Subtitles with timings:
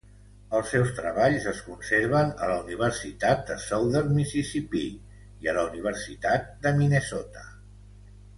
[0.59, 4.83] Els seus treballs es conserven a la Universitat de Southern Mississippi
[5.45, 7.47] i a la Universitat de Minnesota.